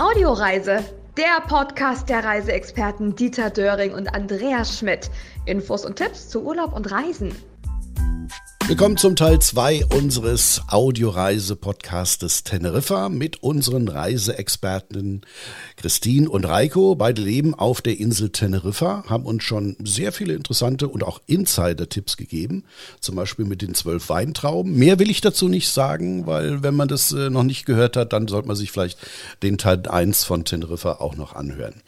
[0.00, 0.84] Audioreise,
[1.16, 5.10] der Podcast der Reiseexperten Dieter Döring und Andreas Schmidt.
[5.44, 7.34] Infos und Tipps zu Urlaub und Reisen.
[8.68, 15.22] Willkommen zum Teil 2 unseres Audioreise-Podcastes Teneriffa mit unseren Reiseexperten
[15.78, 16.94] Christine und Reiko.
[16.94, 22.18] Beide leben auf der Insel Teneriffa, haben uns schon sehr viele interessante und auch Insider-Tipps
[22.18, 22.64] gegeben,
[23.00, 24.76] zum Beispiel mit den zwölf Weintrauben.
[24.76, 28.12] Mehr will ich dazu nicht sagen, weil wenn man das äh, noch nicht gehört hat,
[28.12, 28.98] dann sollte man sich vielleicht
[29.42, 31.80] den Teil 1 von Teneriffa auch noch anhören.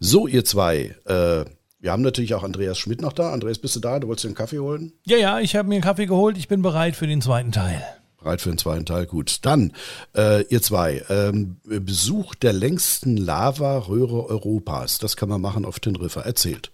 [0.00, 1.44] So, ihr zwei, äh,
[1.84, 3.30] wir haben natürlich auch Andreas Schmidt noch da.
[3.30, 4.00] Andreas, bist du da?
[4.00, 4.94] Du wolltest dir einen Kaffee holen?
[5.04, 6.38] Ja, ja, ich habe mir einen Kaffee geholt.
[6.38, 7.86] Ich bin bereit für den zweiten Teil.
[8.16, 9.44] Bereit für den zweiten Teil, gut.
[9.44, 9.74] Dann,
[10.16, 14.98] äh, ihr zwei, ähm, Besuch der längsten Lavaröhre Europas.
[14.98, 16.22] Das kann man machen auf Teneriffa.
[16.22, 16.72] Erzählt.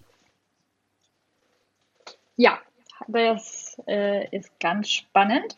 [2.37, 2.57] Ja,
[3.09, 5.57] das äh, ist ganz spannend.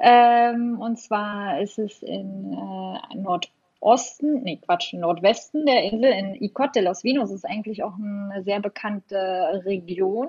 [0.00, 6.34] Ähm, und zwar ist es in äh, Nord Osten, nee, Quatsch, Nordwesten der Insel, in
[6.34, 10.28] Icot de los Vinos, ist eigentlich auch eine sehr bekannte Region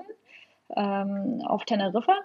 [0.74, 2.16] ähm, auf Teneriffa.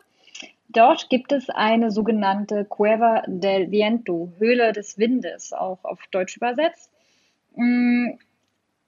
[0.70, 6.92] Dort gibt es eine sogenannte Cueva del Viento, Höhle des Windes, auch auf Deutsch übersetzt.
[7.56, 8.12] Mm,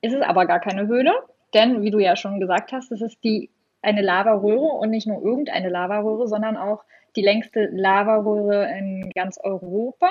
[0.01, 1.13] ist es aber gar keine Höhle,
[1.53, 3.49] denn wie du ja schon gesagt hast, es ist die,
[3.81, 6.83] eine Lavaröhre und nicht nur irgendeine Lavaröhre, sondern auch
[7.15, 10.09] die längste Lavaröhre in ganz Europa.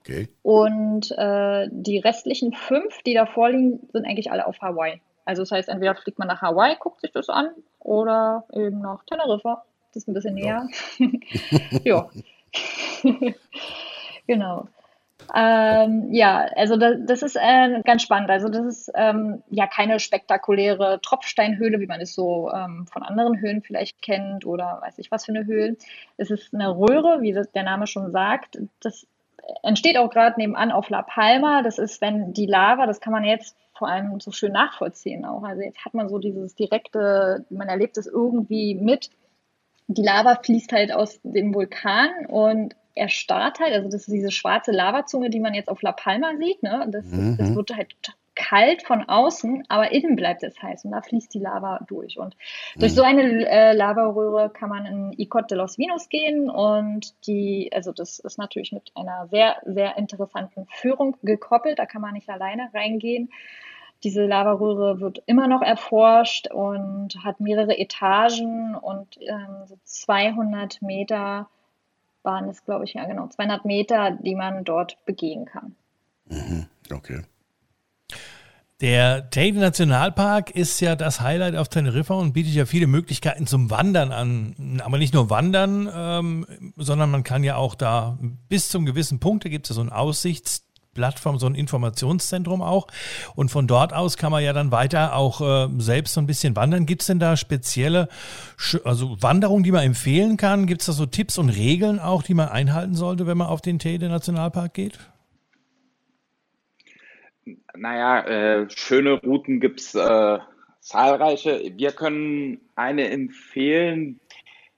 [0.00, 0.28] Okay.
[0.42, 5.00] Und äh, die restlichen fünf, die da vorliegen, sind eigentlich alle auf Hawaii.
[5.24, 9.04] Also das heißt, entweder fliegt man nach Hawaii, guckt sich das an, oder eben nach
[9.04, 9.64] Teneriffa.
[9.92, 10.66] Das ist ein bisschen näher.
[11.84, 12.08] Ja.
[14.26, 14.66] genau.
[15.34, 18.30] Ähm, ja, also das, das ist äh, ganz spannend.
[18.30, 23.40] Also das ist ähm, ja keine spektakuläre Tropfsteinhöhle, wie man es so ähm, von anderen
[23.40, 25.76] Höhlen vielleicht kennt oder weiß ich was für eine Höhle.
[26.16, 28.58] Es ist eine Röhre, wie der Name schon sagt.
[28.80, 29.06] Das
[29.62, 31.62] entsteht auch gerade nebenan auf La Palma.
[31.62, 35.42] Das ist, wenn die Lava, das kann man jetzt vor allem so schön nachvollziehen auch.
[35.42, 39.10] Also jetzt hat man so dieses direkte, man erlebt es irgendwie mit.
[39.88, 44.72] Die Lava fließt halt aus dem Vulkan und erstarrt halt, also das ist diese schwarze
[44.72, 46.86] Lavazunge, die man jetzt auf La Palma sieht, ne?
[46.90, 47.36] Das, mhm.
[47.38, 47.94] das wird halt
[48.40, 52.18] kalt von außen, aber innen bleibt es heiß und da fließt die Lava durch.
[52.18, 52.36] Und
[52.76, 57.70] durch so eine äh, Lavaröhre kann man in Icot de los Vinos gehen und die,
[57.74, 62.30] also das ist natürlich mit einer sehr, sehr interessanten Führung gekoppelt, da kann man nicht
[62.30, 63.30] alleine reingehen.
[64.04, 71.50] Diese Lavaröhre wird immer noch erforscht und hat mehrere Etagen und ähm, so 200 Meter
[72.22, 75.76] waren es, glaube ich, ja genau, 200 Meter, die man dort begehen kann.
[76.24, 77.20] Mhm, okay.
[78.80, 83.68] Der Teide Nationalpark ist ja das Highlight auf Teneriffa und bietet ja viele Möglichkeiten zum
[83.70, 84.80] Wandern an.
[84.82, 86.46] Aber nicht nur Wandern, ähm,
[86.76, 88.18] sondern man kann ja auch da
[88.48, 92.86] bis zum gewissen Punkt, da gibt es ja so eine Aussichtsplattform, so ein Informationszentrum auch.
[93.34, 96.56] Und von dort aus kann man ja dann weiter auch äh, selbst so ein bisschen
[96.56, 96.86] wandern.
[96.86, 98.08] Gibt es denn da spezielle
[98.84, 100.64] also Wanderungen, die man empfehlen kann?
[100.64, 103.60] Gibt es da so Tipps und Regeln auch, die man einhalten sollte, wenn man auf
[103.60, 104.98] den Teide Nationalpark geht?
[107.74, 110.38] Naja, äh, schöne Routen gibt es äh,
[110.80, 111.72] zahlreiche.
[111.76, 114.20] Wir können eine empfehlen.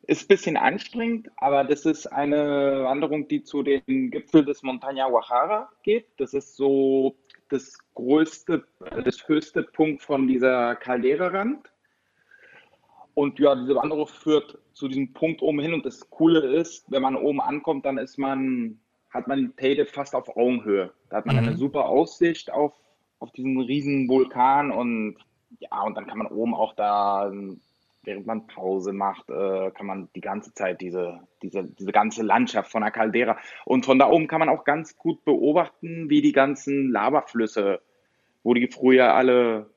[0.07, 5.09] Ist ein bisschen anstrengend, aber das ist eine Wanderung, die zu den Gipfel des Montaña
[5.09, 6.07] Guajara geht.
[6.19, 7.17] Das ist so
[7.51, 8.65] das größte,
[9.05, 11.71] das höchste Punkt von dieser Caldera-Rand.
[13.15, 15.75] Und ja, diese Wanderung führt zu diesem Punkt oben hin.
[15.75, 18.81] Und das Coole ist, wenn man oben ankommt, dann ist man
[19.13, 20.93] hat man Teide fast auf Augenhöhe.
[21.11, 21.49] Da hat man mhm.
[21.49, 22.73] eine super Aussicht auf,
[23.19, 25.17] auf diesen riesen Vulkan und
[25.59, 27.31] ja, und dann kann man oben auch da,
[28.05, 32.71] während man Pause macht, äh, kann man die ganze Zeit diese, diese, diese ganze Landschaft
[32.71, 36.33] von der Caldera und von da oben kann man auch ganz gut beobachten, wie die
[36.33, 37.81] ganzen Lavaflüsse,
[38.43, 39.71] wo die früher alle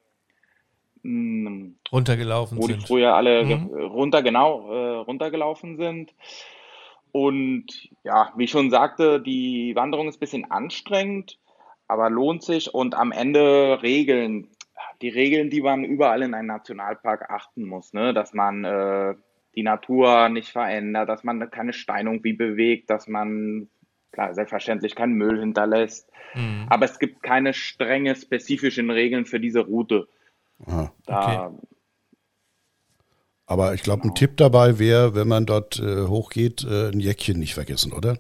[1.04, 2.78] mh, hm, runtergelaufen wo sind.
[2.78, 3.70] Wo die früher alle mhm.
[3.74, 6.14] runter, genau, äh, runtergelaufen sind.
[7.16, 7.68] Und
[8.04, 11.40] ja, wie ich schon sagte, die Wanderung ist ein bisschen anstrengend,
[11.88, 12.74] aber lohnt sich.
[12.74, 14.50] Und am Ende Regeln.
[15.02, 18.14] Die Regeln, die man überall in einem Nationalpark achten muss, ne?
[18.14, 19.16] dass man äh,
[19.56, 23.70] die Natur nicht verändert, dass man keine Steinung wie bewegt, dass man
[24.12, 26.12] klar, selbstverständlich keinen Müll hinterlässt.
[26.34, 26.66] Mhm.
[26.70, 30.10] Aber es gibt keine strenge, spezifischen Regeln für diese Route.
[30.66, 30.92] Aha, okay.
[31.06, 31.54] Da
[33.48, 37.40] aber ich glaube, ein Tipp dabei wäre, wenn man dort äh, hochgeht, äh, ein Jäckchen
[37.40, 38.18] nicht vergessen, oder?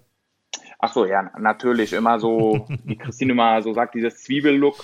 [0.80, 1.94] Ach so, ja, natürlich.
[1.94, 4.84] Immer so, wie Christine immer so sagt, dieses Zwiebellook.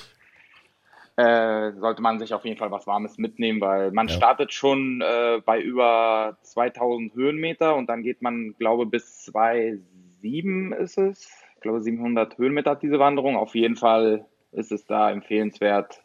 [1.17, 4.15] Äh, sollte man sich auf jeden Fall was Warmes mitnehmen, weil man ja.
[4.15, 10.97] startet schon äh, bei über 2000 Höhenmeter und dann geht man, glaube bis 2,7 ist
[10.97, 11.29] es.
[11.55, 13.35] Ich glaube, 700 Höhenmeter hat diese Wanderung.
[13.35, 16.01] Auf jeden Fall ist es da empfehlenswert,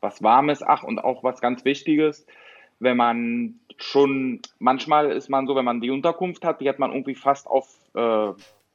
[0.00, 0.62] was Warmes.
[0.62, 2.26] Ach, und auch was ganz Wichtiges,
[2.80, 6.92] wenn man schon, manchmal ist man so, wenn man die Unterkunft hat, die hat man
[6.92, 8.32] irgendwie fast auf, äh,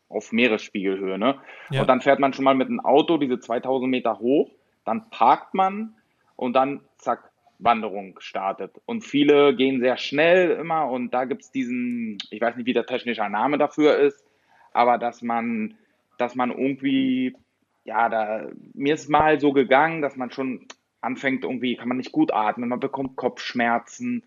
[0.09, 1.17] auf Meeresspiegelhöhe.
[1.17, 1.39] Ne?
[1.69, 1.81] Ja.
[1.81, 4.51] Und dann fährt man schon mal mit einem Auto diese 2000 Meter hoch,
[4.85, 5.95] dann parkt man
[6.35, 7.31] und dann zack,
[7.61, 8.81] Wanderung startet.
[8.85, 12.73] Und viele gehen sehr schnell immer und da gibt es diesen, ich weiß nicht, wie
[12.73, 14.25] der technische Name dafür ist,
[14.73, 15.75] aber dass man,
[16.17, 17.35] dass man irgendwie,
[17.83, 20.65] ja, da, mir ist mal so gegangen, dass man schon
[21.01, 24.23] anfängt, irgendwie kann man nicht gut atmen, man bekommt Kopfschmerzen.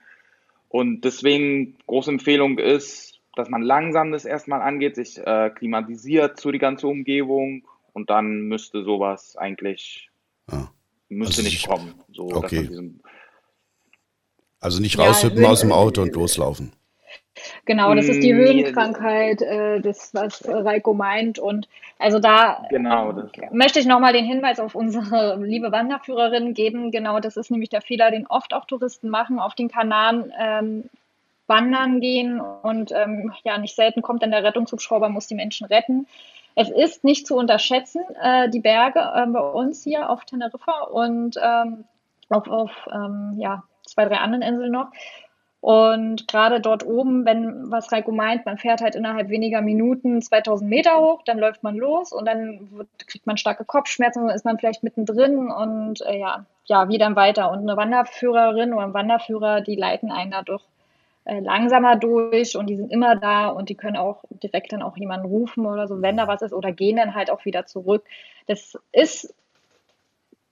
[0.74, 6.50] Und deswegen große Empfehlung ist, dass man langsam das erstmal angeht, sich äh, klimatisiert zu
[6.50, 10.10] die ganze Umgebung und dann müsste sowas eigentlich
[10.48, 10.66] ah,
[11.08, 11.94] müsste also nicht kommen.
[12.12, 12.68] So, okay.
[14.58, 16.72] also nicht raushüppen ja, aus dem Auto und loslaufen.
[17.64, 21.38] Genau, das ist die mm, Höhenkrankheit, äh, das, was Reiko meint.
[21.38, 21.68] Und
[21.98, 23.12] also da genau,
[23.50, 26.90] möchte ich nochmal den Hinweis auf unsere liebe Wanderführerin geben.
[26.90, 30.84] Genau, das ist nämlich der Fehler, den oft auch Touristen machen, auf den Kanaren ähm,
[31.46, 36.06] wandern gehen und ähm, ja, nicht selten kommt dann der Rettungshubschrauber, muss die Menschen retten.
[36.54, 41.36] Es ist nicht zu unterschätzen, äh, die Berge äh, bei uns hier auf Teneriffa und
[41.42, 41.84] ähm,
[42.30, 44.90] auf, auf ähm, ja, zwei, drei anderen Inseln noch.
[45.64, 50.68] Und gerade dort oben, wenn, was Reiko meint, man fährt halt innerhalb weniger Minuten 2000
[50.68, 54.44] Meter hoch, dann läuft man los und dann wird, kriegt man starke Kopfschmerzen, dann ist
[54.44, 57.50] man vielleicht mittendrin und äh, ja, ja, wie dann weiter.
[57.50, 60.62] Und eine Wanderführerin oder ein Wanderführer, die leiten einen dadurch
[61.24, 64.98] äh, langsamer durch und die sind immer da und die können auch direkt dann auch
[64.98, 68.04] jemanden rufen oder so, wenn da was ist oder gehen dann halt auch wieder zurück.
[68.48, 69.34] Das ist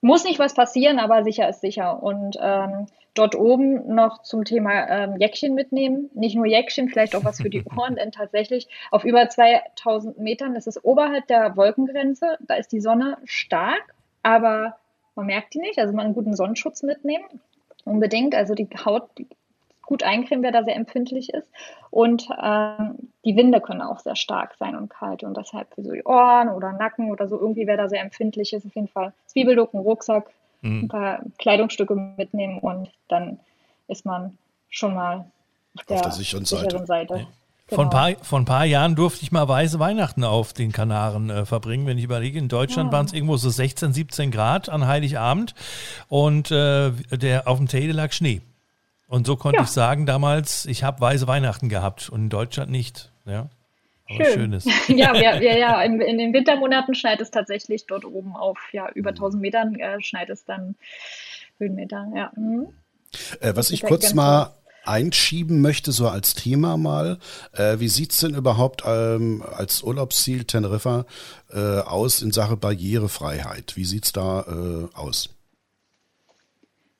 [0.02, 2.02] muss nicht was passieren, aber sicher ist sicher.
[2.02, 6.10] Und ähm, dort oben noch zum Thema ähm, Jäckchen mitnehmen.
[6.12, 10.54] Nicht nur Jäckchen, vielleicht auch was für die Ohren, denn tatsächlich auf über 2000 Metern,
[10.54, 14.76] das ist oberhalb der Wolkengrenze, da ist die Sonne stark, aber
[15.14, 15.78] man merkt die nicht.
[15.78, 17.25] Also man einen guten Sonnenschutz mitnehmen.
[17.84, 18.34] Unbedingt.
[18.34, 19.08] Also die Haut
[19.82, 21.49] gut eincremen, wer da sehr empfindlich ist.
[21.90, 25.23] Und ähm, die Winde können auch sehr stark sein und kalt.
[25.25, 28.52] Und deshalb für so die Ohren oder Nacken oder so, irgendwie wer da sehr empfindlich
[28.52, 30.31] ist, auf jeden Fall Zwiebelducken, Rucksack,
[30.62, 30.84] mhm.
[30.84, 33.38] ein paar Kleidungsstücke mitnehmen und dann
[33.88, 34.38] ist man
[34.70, 35.26] schon mal
[35.76, 36.87] auf der, auf der sicheren Seite.
[36.87, 37.14] Seite.
[37.14, 37.26] Ja.
[37.69, 37.76] Genau.
[37.76, 41.31] Vor, ein paar, vor ein paar Jahren durfte ich mal weiße Weihnachten auf den Kanaren
[41.31, 41.87] äh, verbringen.
[41.87, 42.99] Wenn ich überlege, in Deutschland ja.
[42.99, 45.55] waren es irgendwo so 16, 17 Grad an Heiligabend
[46.08, 48.43] und äh, der, auf dem Teide lag Schnee.
[49.12, 49.64] Und so konnte ja.
[49.64, 53.12] ich sagen damals, ich habe weiße Weihnachten gehabt und in Deutschland nicht.
[53.26, 53.50] Ja.
[54.09, 54.32] Aber Schön.
[54.32, 54.64] Schönes.
[54.88, 55.82] ja, ja, ja, ja.
[55.82, 59.41] In, in, den Wintermonaten schneit es tatsächlich dort oben auf ja, über 1000 mhm.
[59.43, 60.76] Metern äh, schneit es dann
[61.59, 62.11] Höhenmeter.
[62.17, 62.32] Ja.
[62.37, 62.69] Mhm.
[63.41, 64.55] Äh, was ich kurz mal
[64.87, 67.19] einschieben möchte, so als Thema mal.
[67.53, 71.05] Äh, wie sieht's denn überhaupt ähm, als Urlaubsziel Teneriffa
[71.53, 73.76] äh, aus in Sache Barrierefreiheit?
[73.76, 75.29] Wie sieht's da äh, aus?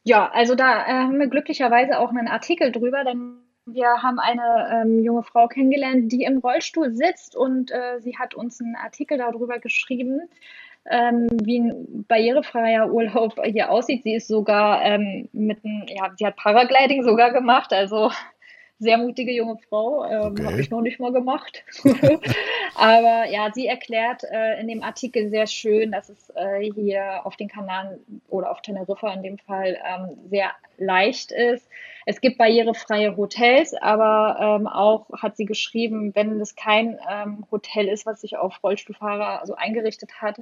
[0.05, 4.83] Ja, also da äh, haben wir glücklicherweise auch einen Artikel drüber, denn wir haben eine
[4.83, 9.19] ähm, junge Frau kennengelernt, die im Rollstuhl sitzt und äh, sie hat uns einen Artikel
[9.19, 10.23] darüber geschrieben,
[10.91, 14.03] ähm, wie ein barrierefreier Urlaub hier aussieht.
[14.03, 18.11] Sie ist sogar ähm, mit einem, ja, sie hat Paragliding sogar gemacht, also
[18.79, 20.45] sehr mutige junge Frau, ähm, okay.
[20.45, 21.65] habe ich noch nicht mal gemacht.
[22.75, 27.37] Aber ja, sie erklärt äh, in dem Artikel sehr schön, dass es äh, hier auf
[27.37, 31.69] den Kanaren oder auf Teneriffa in dem Fall ähm, sehr leicht ist.
[32.05, 37.87] Es gibt barrierefreie Hotels, aber ähm, auch hat sie geschrieben, wenn es kein ähm, Hotel
[37.87, 40.41] ist, was sich auf Rollstuhlfahrer so eingerichtet hat,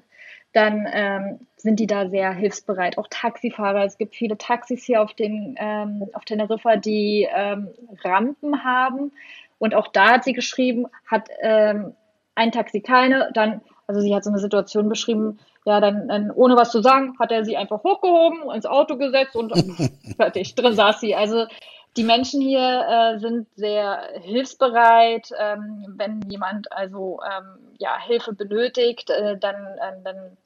[0.52, 2.96] dann ähm, sind die da sehr hilfsbereit.
[2.98, 3.84] Auch Taxifahrer.
[3.84, 7.68] Es gibt viele Taxis hier auf, den, ähm, auf Teneriffa, die ähm,
[8.02, 9.12] Rampen haben.
[9.58, 11.94] Und auch da hat sie geschrieben, hat ähm,
[12.34, 16.56] ein Taxi keine, dann, also sie hat so eine Situation beschrieben, ja, dann, dann, ohne
[16.56, 19.52] was zu sagen, hat er sie einfach hochgehoben, ins Auto gesetzt und
[20.16, 21.14] fertig, drin saß sie.
[21.14, 21.46] Also
[21.96, 25.30] die Menschen hier äh, sind sehr hilfsbereit.
[25.38, 30.36] Ähm, wenn jemand also ähm, ja, Hilfe benötigt, äh, dann, äh, dann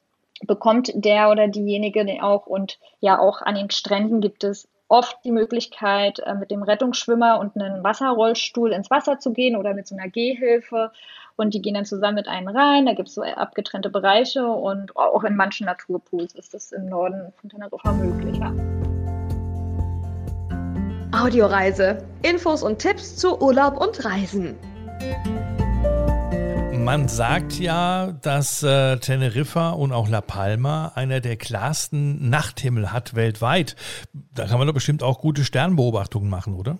[0.41, 2.47] bekommt der oder diejenige auch.
[2.47, 7.39] Und ja, auch an den Stränden gibt es oft die Möglichkeit, äh, mit dem Rettungsschwimmer
[7.39, 10.91] und einem Wasserrollstuhl ins Wasser zu gehen oder mit so einer Gehhilfe.
[11.37, 12.85] Und die gehen dann zusammen mit einem rein.
[12.85, 17.33] Da gibt es so abgetrennte Bereiche und auch in manchen Naturpools ist das im Norden
[17.41, 18.37] von Teneriffa möglich.
[18.37, 18.53] Ja.
[21.11, 22.03] Audioreise.
[22.21, 24.57] Infos und Tipps zu Urlaub und Reisen.
[26.85, 33.15] Man sagt ja, dass äh, Teneriffa und auch La Palma einer der klarsten Nachthimmel hat
[33.15, 33.75] weltweit.
[34.13, 36.77] Da kann man doch bestimmt auch gute Sternbeobachtungen machen, oder?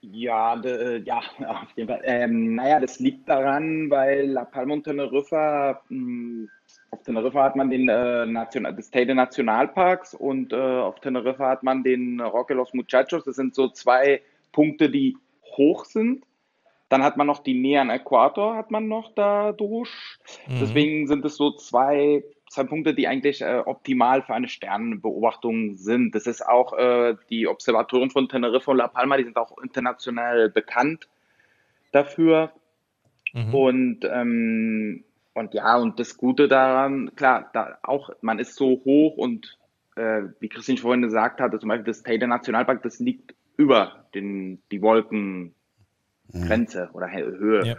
[0.00, 2.00] Ja, de, ja, auf jeden Fall.
[2.02, 6.48] Ähm, naja, das liegt daran, weil La Palma und Teneriffa mh, hm,
[6.90, 11.62] auf Teneriffa hat man den äh, National, das Teide Nationalparks und äh, auf Teneriffa hat
[11.62, 13.22] man den Roque Los Muchachos.
[13.22, 15.16] Das sind so zwei Punkte, die
[15.56, 16.24] hoch sind.
[16.88, 19.90] Dann hat man noch die Nähe an Äquator, hat man noch dadurch.
[20.46, 20.58] Mhm.
[20.60, 26.14] Deswegen sind es so zwei, zwei Punkte, die eigentlich äh, optimal für eine Sternenbeobachtung sind.
[26.14, 30.48] Das ist auch äh, die Observatorien von Teneriffa und La Palma, die sind auch international
[30.48, 31.08] bekannt
[31.92, 32.52] dafür.
[33.34, 33.54] Mhm.
[33.54, 35.04] Und, ähm,
[35.34, 39.58] und ja, und das Gute daran, klar, da auch, man ist so hoch und
[39.96, 44.62] äh, wie Christine vorhin gesagt hatte, zum Beispiel das Teide Nationalpark, das liegt über den,
[44.70, 45.57] die Wolkengrenze
[46.32, 46.88] mhm.
[46.92, 47.64] oder Höhe.
[47.64, 47.76] Ja.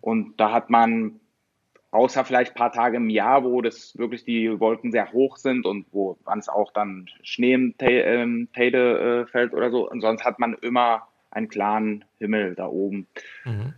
[0.00, 1.20] Und da hat man,
[1.90, 5.66] außer vielleicht ein paar Tage im Jahr, wo das wirklich die Wolken sehr hoch sind
[5.66, 10.24] und wo es auch dann Schnee im ähm, Teide äh, fällt oder so, und sonst
[10.24, 13.06] hat man immer einen klaren Himmel da oben.
[13.44, 13.74] Mhm.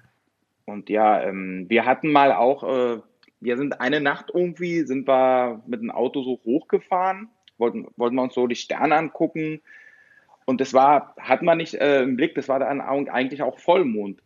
[0.67, 3.01] Und ja, ähm, wir hatten mal auch, äh,
[3.41, 7.29] wir sind eine Nacht irgendwie, sind wir mit dem Auto so hochgefahren,
[7.59, 9.61] wollten, wollten wir uns so die Sterne angucken.
[10.51, 14.21] Und das war, hatten wir nicht äh, im Blick, das war dann eigentlich auch Vollmond.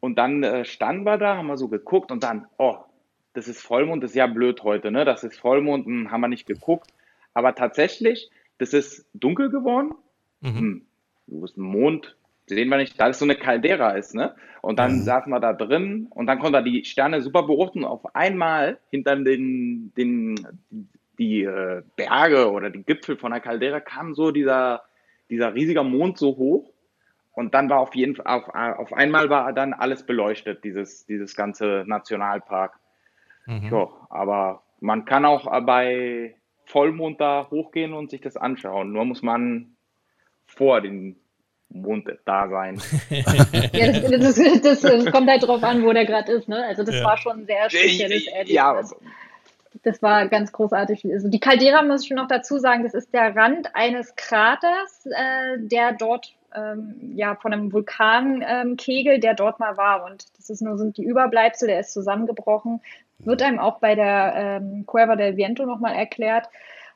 [0.00, 2.76] Und dann äh, standen wir da, haben wir so geguckt und dann, oh,
[3.32, 5.06] das ist Vollmond, das ist ja blöd heute, ne?
[5.06, 6.92] Das ist Vollmond, hm, haben wir nicht geguckt.
[7.32, 9.94] Aber tatsächlich, das ist dunkel geworden.
[10.42, 10.58] Mhm.
[10.58, 10.86] Hm,
[11.26, 12.16] wo ist ein Mond?
[12.48, 14.34] sehen wir nicht, da ist so eine Caldera ist, ne?
[14.60, 15.02] Und dann mhm.
[15.04, 17.84] saßen wir da drin und dann konnten wir die Sterne super beobachten.
[17.86, 20.46] Auf einmal hinter den, den
[21.18, 24.82] die äh, Berge oder die Gipfel von der Caldera kam so dieser,
[25.30, 26.72] dieser riesiger Mond so hoch.
[27.32, 31.36] Und dann war auf jeden Fall, auf, auf einmal war dann alles beleuchtet, dieses, dieses
[31.36, 32.78] ganze Nationalpark.
[33.44, 33.68] Mhm.
[33.70, 38.92] Ja, aber man kann auch bei Vollmond da hochgehen und sich das anschauen.
[38.92, 39.76] Nur muss man
[40.46, 41.16] vor den
[41.68, 42.80] Mond da sein.
[43.10, 46.48] ja, das, das, das, kommt halt drauf an, wo der gerade ist.
[46.48, 46.64] Ne?
[46.66, 47.04] Also das ja.
[47.04, 48.54] war schon ein sehr spezielles Erlebnis.
[48.54, 48.80] Ja.
[49.82, 51.04] Das war ganz großartig.
[51.12, 55.58] Also die Caldera muss ich noch dazu sagen, das ist der Rand eines Kraters, äh,
[55.58, 60.04] der dort ähm, ja von einem Vulkankegel, ähm, der dort mal war.
[60.04, 62.80] Und das ist nur sind die Überbleibsel, der ist zusammengebrochen.
[63.18, 66.48] Wird einem auch bei der ähm, Cueva del Viento nochmal erklärt.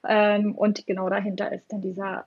[0.06, 2.26] Ähm, und genau dahinter ist dann dieser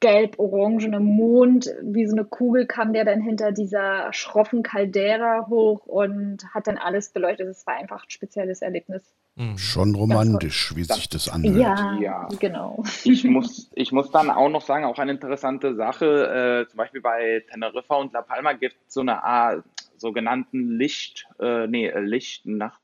[0.00, 6.44] gelb-orangene Mond, wie so eine Kugel kam der dann hinter dieser schroffen Caldera hoch und
[6.52, 7.48] hat dann alles beleuchtet.
[7.48, 9.02] Es war einfach ein spezielles Erlebnis.
[9.36, 9.58] Mhm.
[9.58, 11.56] Schon romantisch, wie sich das anhört.
[11.56, 12.84] Ja, ja, genau.
[13.02, 17.00] Ich muss, ich muss dann auch noch sagen, auch eine interessante Sache, äh, zum Beispiel
[17.00, 19.64] bei Teneriffa und La Palma gibt es so eine Art
[19.96, 22.80] sogenannten Licht, äh, nee, äh, Lichtnacht,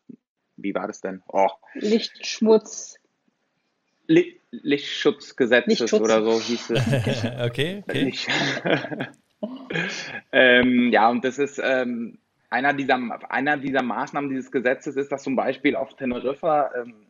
[0.57, 1.23] wie war das denn?
[1.29, 1.49] Oh.
[1.75, 2.97] Lichtschmutz.
[4.51, 6.01] Lichtschutzgesetzes Lichtschutz.
[6.01, 6.81] oder so hieß es.
[7.45, 8.13] okay, okay.
[10.33, 12.19] ähm, ja, und das ist ähm,
[12.51, 12.99] einer, dieser,
[13.31, 17.07] einer dieser Maßnahmen dieses Gesetzes ist, dass zum Beispiel auf Teneriffa ähm,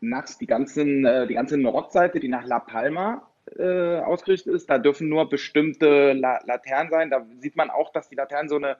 [0.00, 4.78] nachts die, ganzen, äh, die ganze Nordseite, die nach La Palma äh, ausgerichtet ist, da
[4.78, 7.10] dürfen nur bestimmte La Laternen sein.
[7.10, 8.76] Da sieht man auch, dass die Laternen so eine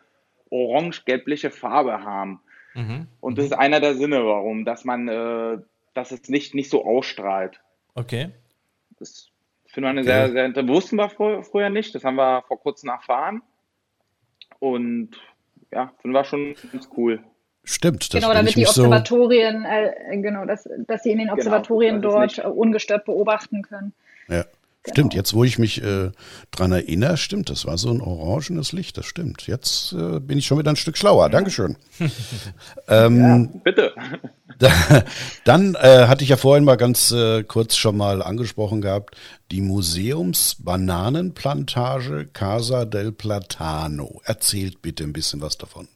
[0.50, 2.40] orange-gelbliche Farbe haben.
[2.74, 3.08] Mhm.
[3.20, 5.58] Und das ist einer der Sinne, warum, dass man äh,
[5.98, 7.60] dass es nicht, nicht so ausstrahlt.
[7.94, 8.30] Okay.
[8.98, 9.30] Das
[9.66, 10.32] finde ich eine okay.
[10.32, 11.94] sehr, sehr, wussten wir vorher nicht.
[11.94, 13.42] Das haben wir vor kurzem erfahren.
[14.60, 15.16] Und
[15.72, 17.20] ja, finden wir schon ganz cool.
[17.64, 21.36] Stimmt, das Genau, damit die Observatorien, so äh, genau, dass, dass sie in den genau,
[21.36, 23.92] Observatorien genau, dort ungestört beobachten können.
[24.28, 24.44] Ja.
[24.84, 24.94] Genau.
[24.94, 26.10] Stimmt, jetzt wo ich mich äh,
[26.50, 29.46] dran erinnere, stimmt, das war so ein orangenes Licht, das stimmt.
[29.46, 31.28] Jetzt äh, bin ich schon wieder ein Stück schlauer.
[31.30, 31.76] Dankeschön.
[32.88, 33.92] ähm, ja, bitte.
[35.44, 39.16] dann äh, hatte ich ja vorhin mal ganz äh, kurz schon mal angesprochen gehabt,
[39.50, 44.20] die Museumsbananenplantage Casa del Platano.
[44.24, 45.88] Erzählt bitte ein bisschen was davon.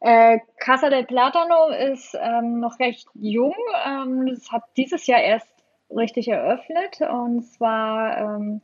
[0.00, 3.54] Äh, Casa del Platano ist ähm, noch recht jung.
[3.86, 5.48] Ähm, es hat dieses Jahr erst
[5.90, 7.00] richtig eröffnet.
[7.00, 8.60] Und zwar, ähm,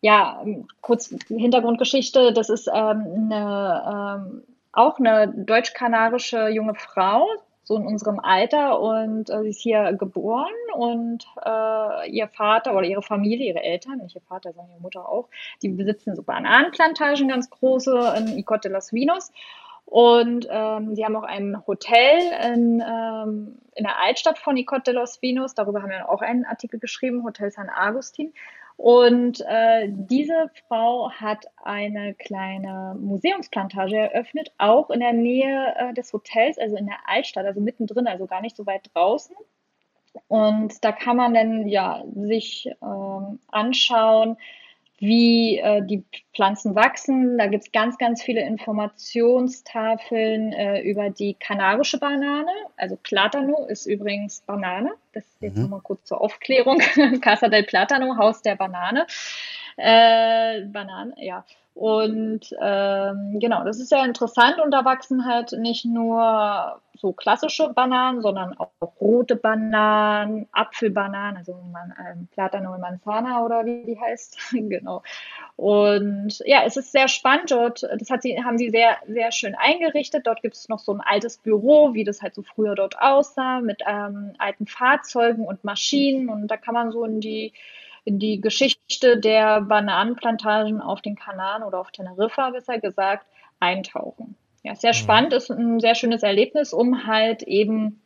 [0.00, 0.44] ja,
[0.80, 4.42] kurz Hintergrundgeschichte, das ist ähm, eine, ähm,
[4.72, 7.26] auch eine deutsch-kanarische junge Frau,
[7.64, 8.80] so in unserem Alter.
[8.80, 10.52] Und äh, sie ist hier geboren.
[10.74, 15.08] Und äh, ihr Vater oder ihre Familie, ihre Eltern, nicht ihr Vater, sondern ihre Mutter
[15.08, 15.28] auch,
[15.62, 19.30] die besitzen so Bananenplantagen, ganz große in Icote Las Vinos
[19.84, 22.18] und ähm, sie haben auch ein Hotel
[22.54, 25.54] in, ähm, in der Altstadt von Icot de los Vinos.
[25.54, 28.32] Darüber haben wir auch einen Artikel geschrieben, Hotel San Agustin.
[28.76, 36.12] Und äh, diese Frau hat eine kleine Museumsplantage eröffnet, auch in der Nähe äh, des
[36.12, 39.36] Hotels, also in der Altstadt, also mittendrin, also gar nicht so weit draußen.
[40.28, 44.36] Und da kann man dann ja sich ähm, anschauen,
[45.02, 47.36] wie äh, die Pflanzen wachsen.
[47.36, 52.52] Da gibt es ganz, ganz viele Informationstafeln äh, über die kanarische Banane.
[52.76, 54.92] Also Platano ist übrigens Banane.
[55.12, 55.64] Das ist jetzt mhm.
[55.64, 56.78] nochmal kurz zur Aufklärung.
[57.20, 59.08] Casa del Platano, Haus der Banane.
[59.76, 61.44] Äh, Bananen, ja.
[61.74, 67.72] Und ähm, genau, das ist sehr interessant und da wachsen halt nicht nur so klassische
[67.72, 74.38] Bananen, sondern auch rote Bananen, Apfelbananen, also man, ähm, Platano Manzana oder wie die heißt,
[74.52, 75.02] genau.
[75.56, 77.82] Und ja, es ist sehr spannend dort.
[77.82, 80.26] Das hat sie, haben sie sehr, sehr schön eingerichtet.
[80.26, 83.60] Dort gibt es noch so ein altes Büro, wie das halt so früher dort aussah,
[83.60, 86.28] mit ähm, alten Fahrzeugen und Maschinen.
[86.28, 87.52] Und da kann man so in die
[88.04, 93.26] in die Geschichte der Bananenplantagen auf den Kanaren oder auf Teneriffa, besser gesagt,
[93.60, 94.36] eintauchen.
[94.62, 94.96] Ja, sehr mhm.
[94.96, 98.02] spannend, ist ein sehr schönes Erlebnis, um halt eben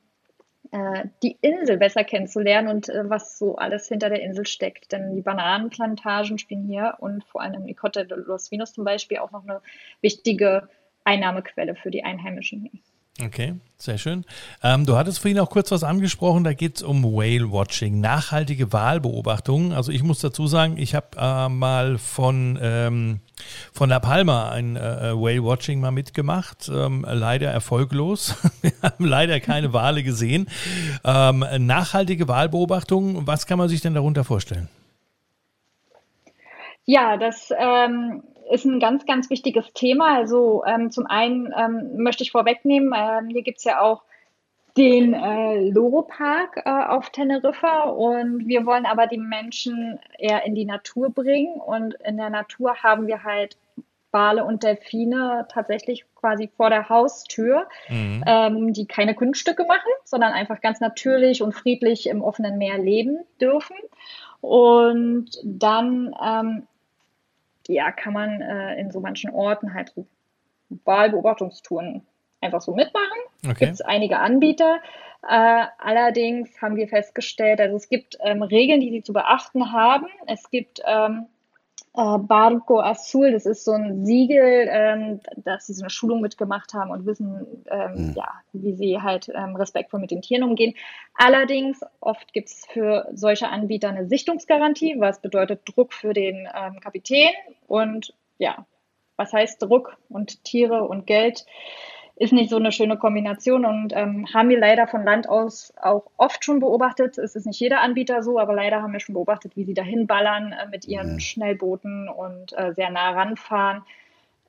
[0.71, 4.93] äh, die Insel besser kennenzulernen und äh, was so alles hinter der Insel steckt.
[4.93, 9.19] Denn die Bananenplantagen spielen hier und vor allem im Icote de los Vinos zum Beispiel
[9.19, 9.61] auch noch eine
[10.01, 10.69] wichtige
[11.05, 12.83] Einnahmequelle für die Einheimischen.
[13.25, 14.27] Okay, sehr schön.
[14.63, 19.73] Ähm, du hattest vorhin auch kurz was angesprochen, da geht es um Whale-Watching, nachhaltige Wahlbeobachtungen.
[19.73, 23.21] Also ich muss dazu sagen, ich habe äh, mal von, ähm,
[23.73, 28.35] von La Palma ein äh, äh, Whale-Watching mal mitgemacht, ähm, leider erfolglos.
[28.61, 30.49] Wir haben leider keine Wale gesehen.
[31.03, 34.69] Ähm, nachhaltige Wahlbeobachtungen, was kann man sich denn darunter vorstellen?
[36.85, 40.17] Ja, das ähm, ist ein ganz, ganz wichtiges Thema.
[40.17, 44.03] Also ähm, zum einen ähm, möchte ich vorwegnehmen, ähm, hier gibt es ja auch
[44.77, 50.67] den äh, Loro-Park äh, auf Teneriffa und wir wollen aber die Menschen eher in die
[50.67, 53.57] Natur bringen und in der Natur haben wir halt
[54.13, 58.25] Wale und Delfine tatsächlich quasi vor der Haustür, mhm.
[58.27, 63.19] ähm, die keine Kunststücke machen, sondern einfach ganz natürlich und friedlich im offenen Meer leben
[63.41, 63.77] dürfen.
[64.41, 66.67] Und dann ähm,
[67.69, 70.07] ja, kann man äh, in so manchen Orten halt so
[70.85, 72.03] Wahlbeobachtungstouren
[72.41, 73.19] einfach so mitmachen.
[73.45, 73.67] Okay.
[73.67, 74.81] Gibt es einige Anbieter.
[75.29, 80.07] Äh, allerdings haben wir festgestellt, also es gibt ähm, Regeln, die sie zu beachten haben.
[80.27, 81.27] Es gibt ähm,
[81.97, 86.75] äh, Barco Azul, das ist so ein Siegel, ähm, dass sie so eine Schulung mitgemacht
[86.75, 88.15] haben und wissen, ähm, mhm.
[88.15, 90.75] ja, wie sie halt ähm, respektvoll mit den Tieren umgehen.
[91.15, 96.81] Allerdings, oft gibt es für solche Anbieter eine Sichtungsgarantie, was bedeutet Druck für den ähm,
[96.81, 97.31] Kapitän
[97.67, 98.67] und ja,
[99.17, 101.47] was heißt Druck und Tiere und Geld?
[102.17, 106.05] Ist nicht so eine schöne Kombination und ähm, haben wir leider von Land aus auch
[106.17, 107.19] oft schon beobachtet.
[107.19, 110.07] Es ist nicht jeder Anbieter so, aber leider haben wir schon beobachtet, wie sie dahin
[110.07, 111.21] ballern äh, mit ihren mhm.
[111.21, 113.83] Schnellbooten und äh, sehr nah ranfahren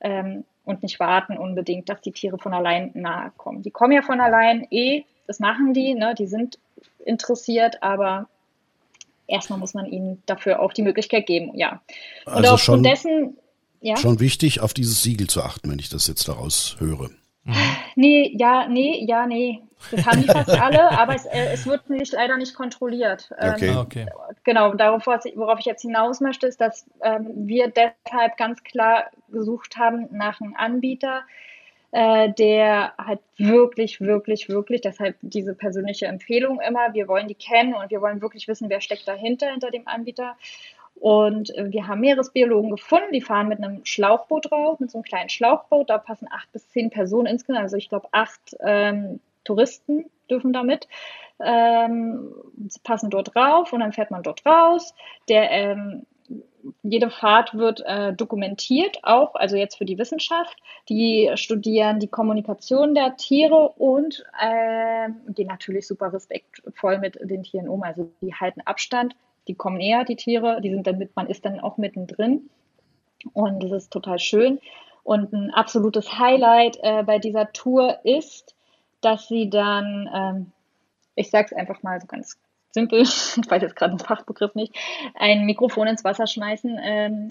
[0.00, 3.62] ähm, und nicht warten unbedingt, dass die Tiere von allein nahe kommen.
[3.62, 6.14] Die kommen ja von allein eh, das machen die, ne?
[6.16, 6.58] die sind
[7.04, 8.28] interessiert, aber
[9.26, 11.82] erstmal muss man ihnen dafür auch die Möglichkeit geben, ja.
[12.24, 13.36] Und also aufgrund dessen,
[13.80, 13.96] ja.
[13.96, 17.10] Schon wichtig, auf dieses Siegel zu achten, wenn ich das jetzt daraus höre.
[17.48, 17.54] Mhm.
[17.96, 19.62] Nee, ja, nee, ja, nee.
[19.90, 23.30] Das haben die fast alle, aber es, äh, es wird nicht, leider nicht kontrolliert.
[23.38, 23.70] Okay.
[23.70, 24.06] Ähm, okay.
[24.44, 29.76] Genau, darauf, worauf ich jetzt hinaus möchte, ist, dass ähm, wir deshalb ganz klar gesucht
[29.76, 31.22] haben nach einem Anbieter,
[31.90, 37.74] äh, der halt wirklich, wirklich, wirklich, deshalb diese persönliche Empfehlung immer, wir wollen die kennen
[37.74, 40.36] und wir wollen wirklich wissen, wer steckt dahinter, hinter dem Anbieter.
[41.00, 45.04] Und äh, wir haben Meeresbiologen gefunden, die fahren mit einem Schlauchboot drauf, mit so einem
[45.04, 45.90] kleinen Schlauchboot.
[45.90, 47.62] Da passen acht bis zehn Personen insgesamt.
[47.62, 50.88] Also ich glaube, acht ähm, Touristen dürfen damit.
[51.40, 52.34] Ähm,
[52.82, 54.92] passen dort drauf und dann fährt man dort raus.
[55.28, 56.04] Der, ähm,
[56.82, 60.56] jede Fahrt wird äh, dokumentiert, auch, also jetzt für die Wissenschaft.
[60.88, 67.68] Die studieren die Kommunikation der Tiere und äh, gehen natürlich super respektvoll mit den Tieren
[67.68, 67.82] um.
[67.84, 69.14] Also die halten Abstand,
[69.48, 72.48] die kommen näher, die Tiere, die sind dann man ist dann auch mittendrin.
[73.32, 74.60] Und das ist total schön.
[75.02, 78.54] Und ein absolutes Highlight äh, bei dieser Tour ist,
[79.00, 80.52] dass sie dann, ähm,
[81.14, 82.38] ich sage es einfach mal so ganz
[82.70, 84.76] simpel, ich weiß jetzt gerade den Fachbegriff nicht,
[85.14, 87.28] ein Mikrofon ins Wasser schmeißen ähm,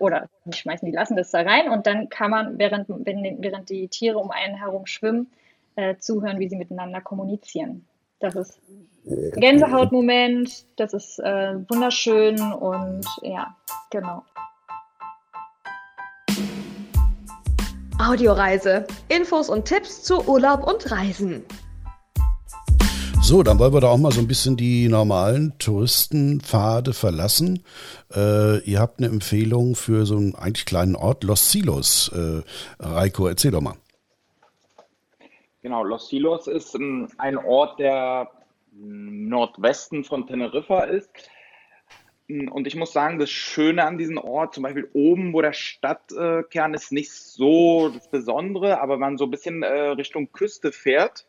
[0.00, 3.88] oder nicht schmeißen, die lassen das da rein und dann kann man, während, während die
[3.88, 5.30] Tiere um einen herum schwimmen,
[5.76, 7.86] äh, zuhören, wie sie miteinander kommunizieren.
[8.24, 8.58] Das ist
[9.36, 13.54] Gänsehautmoment, das ist äh, wunderschön und ja,
[13.90, 14.24] genau.
[17.98, 18.86] Audioreise.
[19.10, 21.44] Infos und Tipps zu Urlaub und Reisen.
[23.20, 27.62] So, dann wollen wir da auch mal so ein bisschen die normalen Touristenpfade verlassen.
[28.14, 32.10] Äh, ihr habt eine Empfehlung für so einen eigentlich kleinen Ort, Los Silos.
[32.14, 32.42] Äh,
[32.80, 33.74] Reiko, erzähl doch mal.
[35.64, 38.30] Genau, Los Silos ist ein Ort, der
[38.70, 41.08] Nordwesten von Teneriffa ist.
[42.28, 46.74] Und ich muss sagen, das Schöne an diesem Ort, zum Beispiel oben, wo der Stadtkern
[46.74, 51.26] ist, nicht so das Besondere, aber wenn man so ein bisschen äh, Richtung Küste fährt,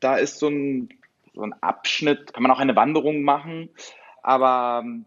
[0.00, 0.88] da ist so ein,
[1.34, 3.68] so ein Abschnitt, kann man auch eine Wanderung machen,
[4.22, 5.04] aber ähm,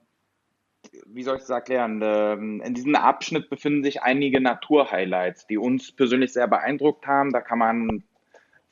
[1.08, 2.00] wie soll ich das erklären?
[2.04, 7.34] Ähm, in diesem Abschnitt befinden sich einige Naturhighlights, die uns persönlich sehr beeindruckt haben.
[7.34, 8.04] Da kann man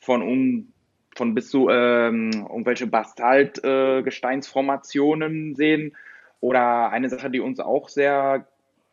[0.05, 0.71] von um
[1.15, 5.95] von bis zu ähm, irgendwelche Basaltgesteinsformationen äh, sehen.
[6.41, 8.45] Oder eine Sache, die uns auch sehr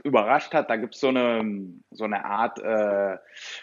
[0.05, 3.17] überrascht hat, da gibt es so eine, so eine Art, äh,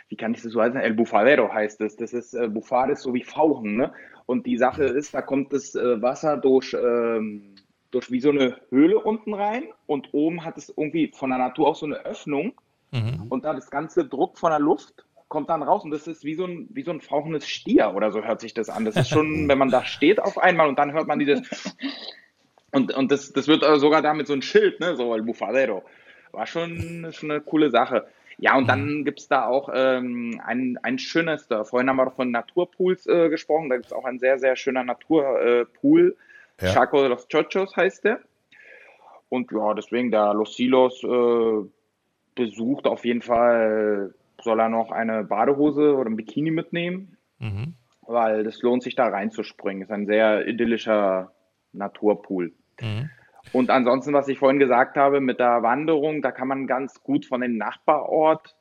[0.08, 0.80] wie kann ich das so heißen?
[0.80, 1.96] El Bufadero heißt es.
[1.96, 3.76] Das ist, äh, Bufar ist so wie Fauchen.
[3.76, 3.92] Ne?
[4.26, 7.56] Und die Sache ist, da kommt das äh, Wasser durch, ähm,
[7.92, 11.70] durch wie so eine Höhle unten rein und oben hat es irgendwie von der Natur
[11.70, 12.54] aus so eine Öffnung.
[12.92, 13.28] Mhm.
[13.30, 16.34] Und da das ganze Druck von der Luft kommt dann raus und das ist wie
[16.34, 18.84] so ein, wie so ein fauchendes Stier oder so hört sich das an.
[18.84, 21.76] Das ist schon, wenn man da steht auf einmal und dann hört man dieses
[22.72, 25.84] und, und das, das wird sogar damit so ein Schild, ne, so El Bufadero.
[26.32, 28.08] War schon, schon eine coole Sache.
[28.38, 32.12] Ja, und dann gibt es da auch ähm, ein, ein schönes, da, vorhin haben wir
[32.12, 36.16] von Naturpools äh, gesprochen, da gibt es auch ein sehr, sehr schöner Naturpool.
[36.60, 36.74] Äh, ja.
[36.74, 38.20] Chaco de los Chochos heißt der.
[39.28, 41.70] Und ja, deswegen der Los Silos äh,
[42.36, 44.14] besucht auf jeden Fall
[44.44, 47.76] soll er noch eine Badehose oder ein Bikini mitnehmen, mhm.
[48.02, 49.84] weil das lohnt sich da reinzuspringen.
[49.84, 51.32] Ist ein sehr idyllischer
[51.74, 52.54] Naturpool.
[52.82, 53.10] Mhm.
[53.54, 57.26] Und ansonsten, was ich vorhin gesagt habe mit der Wanderung, da kann man ganz gut
[57.26, 58.56] von dem Nachbarort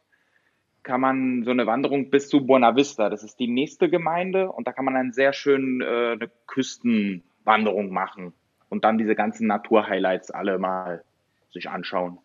[0.88, 3.11] kann man so eine Wanderung bis zu Buena Vista.
[3.11, 7.91] Das ist die nächste Gemeinde und da kann man einen sehr schönen äh, eine Küstenwanderung
[7.91, 8.33] machen
[8.71, 11.05] und dann diese ganzen Naturhighlights alle mal
[11.51, 12.19] sich anschauen.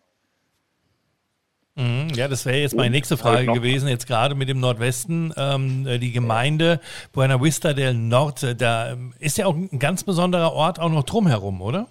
[1.76, 5.32] Mhm, ja, das wäre jetzt meine nächste Frage gewesen, jetzt gerade mit dem Nordwesten.
[5.36, 6.80] Ähm, äh, die Gemeinde
[7.12, 11.02] Buena Vista del Norte, da ähm, ist ja auch ein ganz besonderer Ort auch noch
[11.02, 11.88] drumherum, oder?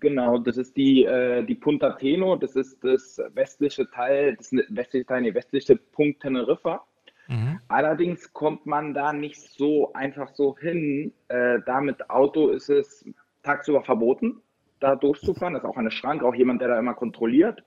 [0.00, 5.06] Genau, das ist die, äh, die Punta Teno, das ist das westliche Teil, das westliche
[5.06, 6.84] Teil, nee, westliche Punkt Teneriffa.
[7.28, 7.58] Mhm.
[7.66, 11.12] Allerdings kommt man da nicht so einfach so hin.
[11.28, 13.04] Äh, da mit Auto ist es
[13.42, 14.40] tagsüber verboten,
[14.78, 15.54] da durchzufahren.
[15.54, 17.62] Das ist auch eine Schranke, auch jemand, der da immer kontrolliert.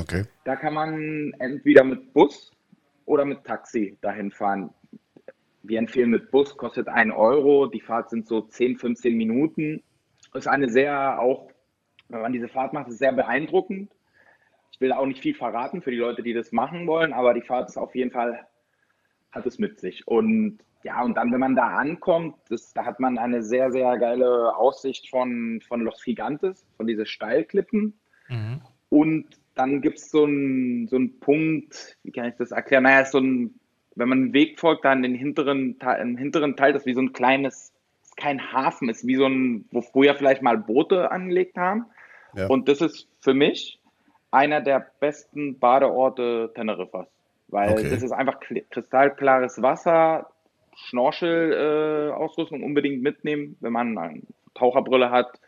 [0.00, 0.24] Okay.
[0.44, 2.50] Da kann man entweder mit Bus
[3.06, 4.70] oder mit Taxi dahin fahren.
[5.62, 7.66] Wir empfehlen mit Bus, kostet 1 Euro.
[7.66, 9.82] Die Fahrt sind so 10, 15 Minuten.
[10.34, 11.50] Ist eine sehr, auch
[12.08, 13.90] wenn man diese Fahrt macht, ist sehr beeindruckend.
[14.72, 17.42] Ich will auch nicht viel verraten für die Leute, die das machen wollen, aber die
[17.42, 18.46] Fahrt ist auf jeden Fall,
[19.30, 20.06] hat es mit sich.
[20.08, 23.96] Und ja, und dann, wenn man da ankommt, das, da hat man eine sehr, sehr
[23.98, 27.98] geile Aussicht von, von Los Gigantes, von diesen Steilklippen.
[28.28, 28.60] Mhm.
[28.90, 32.84] Und dann gibt es so einen so Punkt, wie kann ich das erklären?
[32.84, 33.54] Naja, so ein,
[33.94, 37.00] wenn man einen Weg folgt, dann den hinteren, im hinteren Teil, das ist wie so
[37.00, 41.56] ein kleines, ist kein Hafen, ist wie so ein, wo früher vielleicht mal Boote angelegt
[41.56, 41.86] haben.
[42.34, 42.48] Ja.
[42.48, 43.80] Und das ist für mich
[44.30, 47.06] einer der besten Badeorte Teneriffas.
[47.48, 47.90] Weil okay.
[47.90, 50.30] das ist einfach kristallklares Wasser,
[50.74, 54.22] Schnorchel-Ausrüstung äh, unbedingt mitnehmen, wenn man eine
[54.54, 55.38] Taucherbrille hat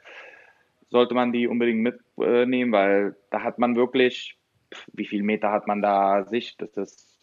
[0.90, 1.82] sollte man die unbedingt
[2.16, 4.38] mitnehmen, weil da hat man wirklich,
[4.92, 6.60] wie viel Meter hat man da Sicht?
[6.60, 7.16] Das ist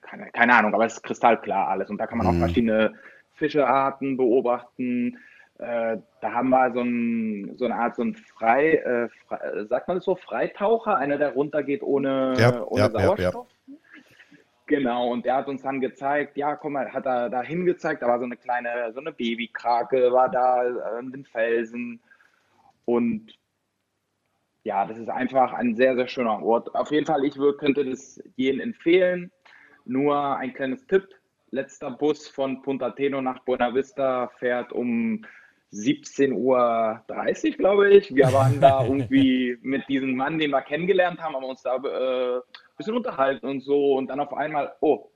[0.00, 1.90] keine, keine Ahnung, aber es ist kristallklar alles.
[1.90, 2.34] Und da kann man mhm.
[2.34, 2.94] auch verschiedene
[3.34, 5.18] Fischearten beobachten.
[5.58, 9.88] Äh, da haben wir so, ein, so, eine Art, so ein Frei, äh, frei, sagt
[9.88, 13.46] man das so, Freitaucher, einer, der runtergeht ohne, ja, ohne ja, Sauerstoff.
[13.66, 13.74] Ja,
[14.66, 18.06] Genau, und der hat uns dann gezeigt, ja, komm mal, hat er da hingezeigt, da
[18.06, 20.62] war so eine kleine, so eine Babykrake, war da
[20.96, 22.00] an den Felsen.
[22.84, 23.32] Und
[24.64, 26.74] ja, das ist einfach ein sehr, sehr schöner Ort.
[26.74, 29.32] Auf jeden Fall, ich würde, könnte das jedem empfehlen.
[29.84, 31.08] Nur ein kleines Tipp.
[31.50, 35.24] Letzter Bus von Punta Teno nach Buena Vista fährt um
[35.72, 38.14] 17.30 Uhr, glaube ich.
[38.14, 42.40] Wir waren da irgendwie mit diesem Mann, den wir kennengelernt haben, haben uns da äh,
[42.76, 45.11] bisschen unterhalten und so und dann auf einmal, oh,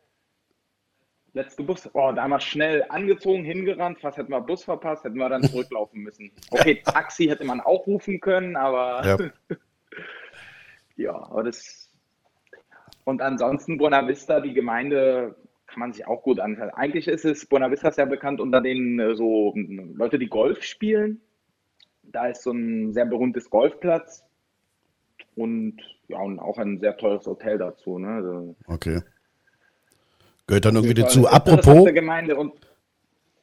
[1.37, 5.19] letzte Bus, oh, da haben wir schnell angezogen, hingerannt, fast hätten wir Bus verpasst, hätten
[5.19, 6.33] wir dann zurücklaufen müssen.
[6.51, 9.57] Okay, Taxi hätte man auch rufen können, aber ja,
[10.97, 11.93] ja aber das
[13.05, 16.71] und ansonsten Buena Vista, die Gemeinde kann man sich auch gut anhören.
[16.71, 21.21] Eigentlich ist es, Buena Vista sehr bekannt unter den äh, so Leute, die Golf spielen.
[22.03, 24.25] Da ist so ein sehr berühmtes Golfplatz
[25.37, 25.77] und
[26.09, 27.99] ja, und auch ein sehr teures Hotel dazu.
[27.99, 28.09] Ne?
[28.09, 29.03] Also, okay.
[30.47, 31.27] Gehört dann irgendwie dazu.
[31.27, 31.93] Apropos.
[31.93, 32.55] Gemeinde und,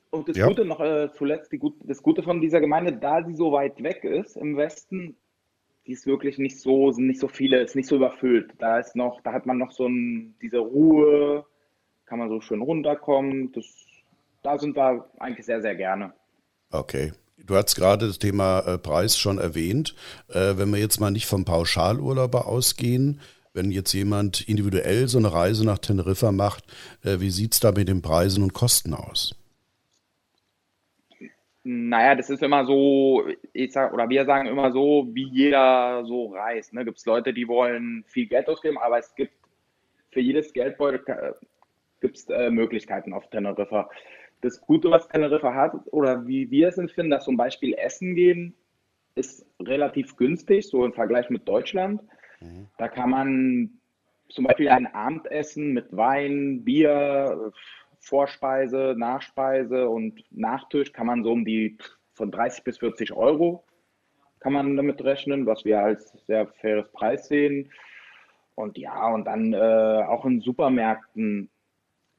[0.09, 0.47] und das ja.
[0.47, 4.03] Gute noch äh, zuletzt, die, das Gute von dieser Gemeinde, da sie so weit weg
[4.03, 5.17] ist im Westen,
[5.85, 8.53] die ist wirklich nicht so, sind nicht so viele, ist nicht so überfüllt.
[8.59, 11.45] Da ist noch, da hat man noch so ein, diese Ruhe,
[12.05, 13.51] kann man so schön runterkommen.
[13.51, 13.65] Das,
[14.41, 16.13] da sind wir eigentlich sehr, sehr gerne.
[16.71, 17.11] Okay.
[17.45, 19.95] Du hast gerade das Thema äh, Preis schon erwähnt.
[20.29, 23.19] Äh, wenn wir jetzt mal nicht vom Pauschalurlauber ausgehen,
[23.53, 26.65] wenn jetzt jemand individuell so eine Reise nach Teneriffa macht,
[27.03, 29.35] äh, wie sieht es da mit den Preisen und Kosten aus?
[31.65, 36.33] Naja, das ist immer so, ich sag, oder wir sagen immer so, wie jeder so
[36.33, 36.73] reist.
[36.73, 36.83] Ne?
[36.83, 39.33] Gibt es Leute, die wollen viel Geld ausgeben, aber es gibt
[40.11, 41.31] für jedes Geldbeutel äh,
[42.01, 43.89] gibt's, äh, Möglichkeiten auf Teneriffa.
[44.41, 48.53] Das Gute, was Teneriffa hat, oder wie wir es empfinden, dass zum Beispiel Essen gehen,
[49.15, 52.01] ist relativ günstig, so im Vergleich mit Deutschland.
[52.77, 53.69] Da kann man
[54.29, 57.51] zum Beispiel ein Abendessen mit Wein, Bier,
[57.99, 61.77] Vorspeise, Nachspeise und Nachtisch kann man so um die
[62.13, 63.63] von 30 bis 40 Euro
[64.43, 67.71] kann man damit rechnen, was wir als sehr faires Preis sehen.
[68.55, 71.49] Und ja, und dann äh, auch in Supermärkten.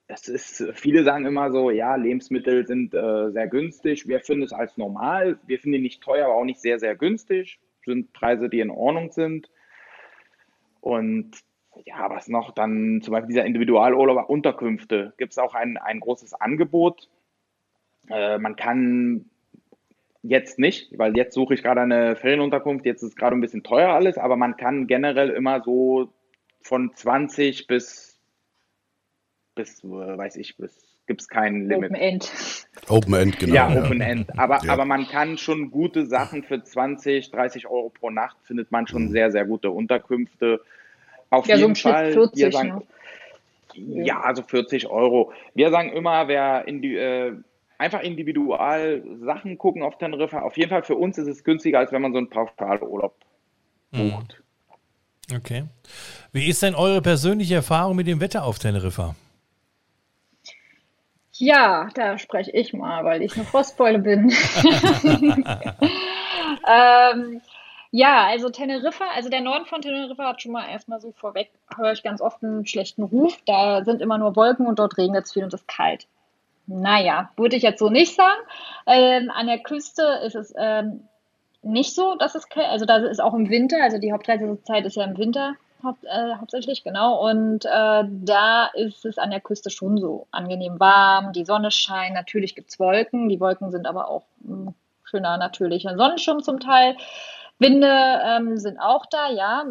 [0.07, 4.09] Es ist, viele sagen immer so, ja, Lebensmittel sind äh, sehr günstig.
[4.09, 5.39] Wir finden es als normal.
[5.47, 7.61] Wir finden die nicht teuer, aber auch nicht sehr, sehr günstig.
[7.85, 9.51] Sind Preise, die in Ordnung sind.
[10.85, 11.31] Und
[11.87, 12.51] ja, was noch?
[12.51, 15.14] Dann zum Beispiel dieser Individualurlaub Unterkünfte.
[15.16, 17.09] Gibt es auch ein, ein großes Angebot.
[18.11, 19.31] Äh, man kann
[20.23, 22.85] jetzt nicht, weil jetzt suche ich gerade eine Ferienunterkunft.
[22.85, 26.12] Jetzt ist es gerade ein bisschen teuer alles, aber man kann generell immer so
[26.61, 28.20] von 20 bis,
[29.55, 31.90] bis äh, weiß ich, bis gibt es kein Limit.
[31.90, 32.33] Open End.
[32.88, 33.55] Open End, genau.
[33.55, 34.38] Ja, Open End.
[34.38, 34.73] Aber, ja.
[34.73, 39.07] aber man kann schon gute Sachen für 20, 30 Euro pro Nacht findet man schon
[39.07, 39.11] mhm.
[39.11, 40.61] sehr, sehr gute Unterkünfte.
[41.31, 42.12] Auf ja, jeden so Fall.
[42.12, 42.83] 40, sagen,
[43.77, 44.05] ne?
[44.05, 45.33] Ja, also 40 Euro.
[45.55, 47.33] Wir sagen immer, wer in die, äh,
[47.79, 50.40] einfach individual Sachen gucken auf Teneriffa.
[50.40, 53.14] Auf jeden Fall für uns ist es günstiger, als wenn man so einen Pauschalurlaub
[53.90, 54.11] mhm.
[54.11, 54.43] bucht.
[55.35, 55.64] Okay.
[56.33, 59.17] Wie ist denn eure persönliche Erfahrung mit dem Wetter auf Teneriffa?
[61.37, 64.31] Ja, da spreche ich mal, weil ich eine Frostbeule bin.
[66.68, 67.40] ähm,
[67.90, 71.92] ja, also Teneriffa, also der Norden von Teneriffa hat schon mal erstmal so vorweg, höre
[71.92, 73.37] ich ganz oft einen schlechten Ruf.
[73.47, 76.07] Da sind immer nur Wolken und dort regnet es viel und es ist kalt.
[76.66, 78.40] Naja, würde ich jetzt so nicht sagen.
[78.87, 81.09] Ähm, an der Küste ist es ähm,
[81.62, 84.97] nicht so, dass es kalt Also da ist auch im Winter, also die Hauptreisezeit ist
[84.97, 87.29] ja im Winter haupt, äh, hauptsächlich, genau.
[87.29, 92.14] Und äh, da ist es an der Küste schon so angenehm warm, die Sonne scheint,
[92.14, 96.61] natürlich gibt es Wolken, die Wolken sind aber auch ein hm, schöner natürlicher Sonnenschirm zum
[96.61, 96.97] Teil.
[97.59, 99.64] Winde ähm, sind auch da, ja.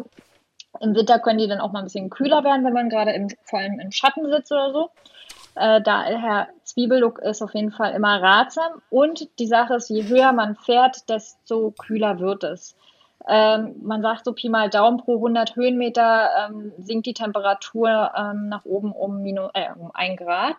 [0.80, 3.58] Im Winter können die dann auch mal ein bisschen kühler werden, wenn man gerade vor
[3.58, 4.90] allem im Schatten sitzt oder so.
[5.54, 8.82] Äh, daher Zwiebellook ist auf jeden Fall immer ratsam.
[8.90, 12.76] Und die Sache ist, je höher man fährt, desto kühler wird es.
[13.28, 18.48] Ähm, man sagt so Pi mal Daumen pro 100 Höhenmeter ähm, sinkt die Temperatur ähm,
[18.48, 20.56] nach oben um, Minus, äh, um ein Grad.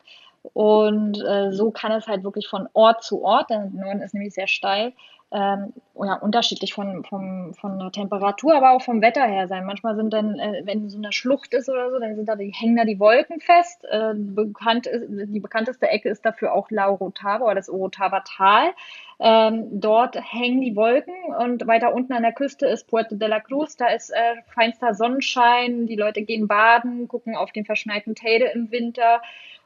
[0.54, 4.34] Und äh, so kann es halt wirklich von Ort zu Ort, der Norden ist nämlich
[4.34, 4.94] sehr steil,
[5.32, 9.66] ähm, ja, unterschiedlich von, von, von der Temperatur, aber auch vom Wetter her sein.
[9.66, 12.52] Manchmal sind dann, äh, wenn so eine Schlucht ist oder so, dann sind da die,
[12.52, 13.86] hängen da die Wolken fest.
[13.90, 18.72] Äh, bekannt ist, die bekannteste Ecke ist dafür auch Laurotava oder das Orotava Tal.
[19.20, 23.40] Ähm, dort hängen die Wolken und weiter unten an der Küste ist Puerto de la
[23.40, 23.78] Cruz.
[23.78, 25.88] Da ist äh, feinster Sonnenschein.
[25.88, 29.22] Die Leute gehen baden, gucken auf den verschneiten Teide im Winter.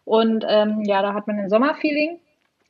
[0.05, 2.19] Und ähm, ja, da hat man ein Sommerfeeling.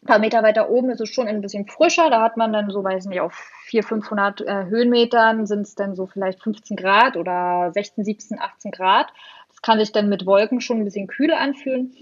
[0.02, 2.10] Ein paar Meter weiter oben ist es schon ein bisschen frischer.
[2.10, 3.34] Da hat man dann so, weiß nicht, auf
[3.66, 8.72] 400, 500 äh, Höhenmetern sind es dann so vielleicht 15 Grad oder 16, 17, 18
[8.72, 9.08] Grad.
[9.50, 11.94] Das kann sich dann mit Wolken schon ein bisschen kühler anfühlen.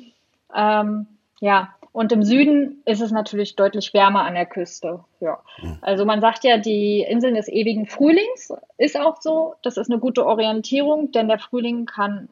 [0.53, 1.07] Ähm,
[1.39, 5.03] ja, und im Süden ist es natürlich deutlich wärmer an der Küste.
[5.19, 5.39] Ja.
[5.81, 9.55] Also man sagt ja, die Inseln des ewigen Frühlings ist auch so.
[9.63, 12.29] Das ist eine gute Orientierung, denn der Frühling kann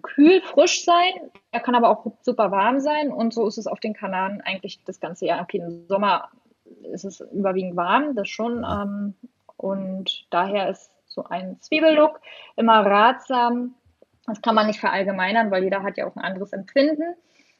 [0.00, 1.12] kühl, frisch sein.
[1.50, 3.12] Er kann aber auch super warm sein.
[3.12, 5.42] Und so ist es auf den Kanaren eigentlich das ganze Jahr.
[5.42, 6.30] Okay, im Sommer
[6.92, 8.64] ist es überwiegend warm, das schon.
[8.64, 9.14] Ähm,
[9.56, 12.20] und daher ist so ein Zwiebellook
[12.56, 13.74] immer ratsam.
[14.26, 17.14] Das kann man nicht verallgemeinern, weil jeder hat ja auch ein anderes Empfinden.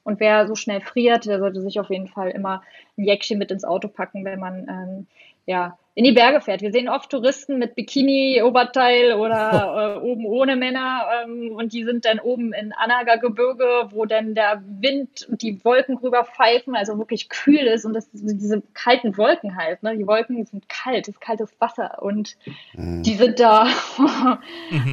[0.04, 2.62] Und wer so schnell friert, der sollte sich auf jeden Fall immer
[2.96, 5.06] ein Jäckchen mit ins Auto packen, wenn man ähm,
[5.46, 6.62] ja, in die Berge fährt.
[6.62, 12.06] Wir sehen oft Touristen mit Bikini-Oberteil oder äh, oben ohne Männer ähm, und die sind
[12.06, 17.28] dann oben in Anaga-Gebirge, wo dann der Wind und die Wolken rüber pfeifen, also wirklich
[17.28, 19.82] kühl ist und das diese kalten Wolken halt.
[19.82, 19.96] Ne?
[19.96, 22.36] Die Wolken sind kalt, es ist kaltes Wasser und
[22.74, 23.02] mhm.
[23.02, 23.68] die sind da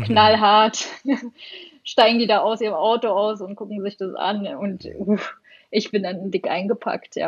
[0.05, 0.85] knallhart.
[1.85, 5.38] Steigen die da aus ihrem Auto aus und gucken sich das an und uff,
[5.71, 7.27] ich bin dann dick eingepackt, ja.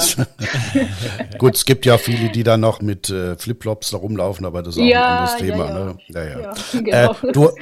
[1.37, 4.75] Gut, es gibt ja viele, die da noch mit äh, Flipflops da rumlaufen, aber das
[4.75, 5.67] ist auch ja, ein anderes Thema.
[5.67, 5.97] Ja, ne?
[6.09, 6.39] ja.
[6.39, 7.11] ja genau.
[7.11, 7.57] äh, du, das,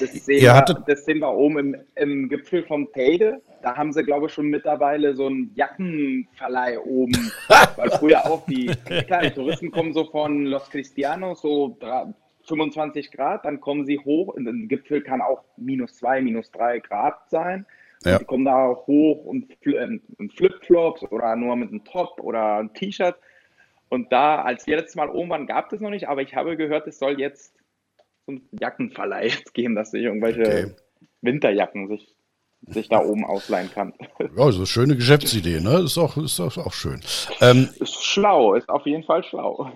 [0.00, 3.40] das, sehen wir, hattet, das sehen wir oben im, im Gipfel vom Teide.
[3.62, 7.32] Da haben sie, glaube ich, schon mittlerweile so einen Jackenverleih oben.
[7.76, 8.66] weil früher auch die,
[9.06, 11.78] klar, die Touristen kommen so von Los Cristianos, so
[12.42, 14.36] 25 Grad, dann kommen sie hoch.
[14.36, 17.66] Ein Gipfel kann auch minus zwei, minus drei Grad sein.
[18.04, 18.18] Ja.
[18.18, 22.72] Die kommen da hoch und ähm, in Flipflops oder nur mit einem Top oder ein
[22.74, 23.16] T-Shirt.
[23.88, 26.56] Und da, als wir letztes Mal oben waren, gab es noch nicht, aber ich habe
[26.56, 27.54] gehört, es soll jetzt
[28.24, 30.74] zum Jackenverleih gehen, dass sich irgendwelche okay.
[31.22, 32.14] Winterjacken sich,
[32.66, 33.92] sich da oben ausleihen kann.
[34.18, 35.80] Ja, das ist eine schöne Geschäftsidee, ne?
[35.80, 37.00] Ist auch, ist auch, auch schön.
[37.40, 39.70] Ähm, ist schlau, ist auf jeden Fall schlau.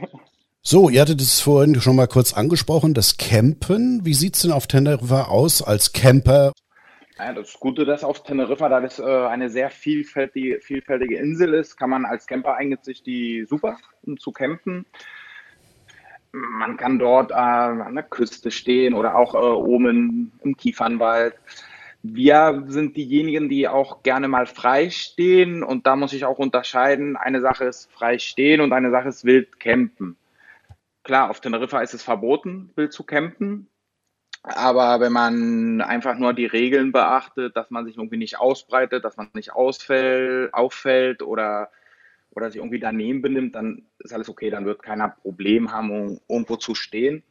[0.63, 4.05] So, ihr hattet es vorhin schon mal kurz angesprochen, das Campen.
[4.05, 6.53] Wie sieht es denn auf Teneriffa aus als Camper?
[7.19, 11.77] Ja, das Gute, dass auf Teneriffa, da das äh, eine sehr vielfältige, vielfältige Insel ist,
[11.77, 14.87] kann man als Camper eigentlich sich die super, um zu campen.
[16.31, 21.35] Man kann dort äh, an der Küste stehen oder auch äh, oben im Kiefernwald.
[22.05, 27.17] Wir sind diejenigen, die auch gerne mal frei stehen und da muss ich auch unterscheiden.
[27.17, 30.17] Eine Sache ist frei stehen und eine Sache ist wild campen.
[31.03, 33.67] Klar, auf Teneriffa ist es verboten, wild zu campen.
[34.43, 39.17] Aber wenn man einfach nur die Regeln beachtet, dass man sich irgendwie nicht ausbreitet, dass
[39.17, 41.71] man nicht ausfällt, auffällt oder,
[42.31, 46.21] oder sich irgendwie daneben benimmt, dann ist alles okay, dann wird keiner Problem haben, um
[46.29, 47.23] irgendwo zu stehen.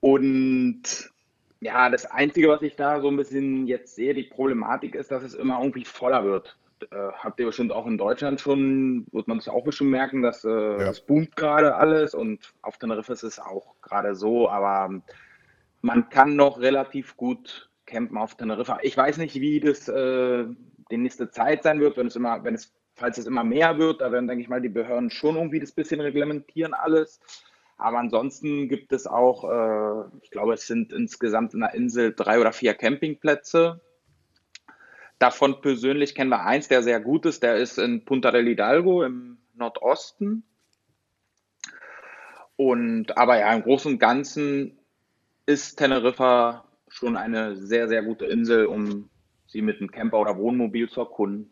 [0.00, 1.10] Und
[1.60, 5.22] ja, das Einzige, was ich da so ein bisschen jetzt sehe, die Problematik ist, dass
[5.22, 6.56] es immer irgendwie voller wird.
[6.90, 10.44] Äh, habt ihr bestimmt auch in Deutschland schon, wird man das auch bestimmt merken, dass
[10.44, 10.88] äh, ja.
[10.88, 15.02] es boomt gerade alles und auf Teneriffa ist es auch gerade so, aber
[15.82, 18.78] man kann noch relativ gut campen auf Teneriffa.
[18.82, 20.46] Ich weiß nicht, wie das äh,
[20.90, 24.00] die nächste Zeit sein wird, wenn es immer, wenn es, falls es immer mehr wird,
[24.00, 27.20] da werden, denke ich mal, die Behörden schon irgendwie das bisschen reglementieren alles.
[27.76, 32.38] Aber ansonsten gibt es auch, äh, ich glaube, es sind insgesamt in der Insel drei
[32.38, 33.80] oder vier Campingplätze.
[35.18, 37.42] Davon persönlich kennen wir eins, der sehr gut ist.
[37.42, 40.44] Der ist in Punta del Hidalgo im Nordosten.
[42.56, 44.79] Und aber ja, im Großen und Ganzen
[45.50, 49.08] ist Teneriffa schon eine sehr, sehr gute Insel, um
[49.48, 51.50] sie mit einem Camper oder Wohnmobil zu erkunden.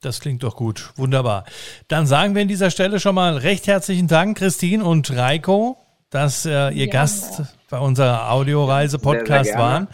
[0.00, 0.90] Das klingt doch gut.
[0.96, 1.44] Wunderbar.
[1.88, 5.78] Dann sagen wir an dieser Stelle schon mal recht herzlichen Dank, Christine und Reiko,
[6.10, 7.46] dass äh, ihr ja, Gast ja.
[7.70, 9.86] bei unserer Audioreise-Podcast waren.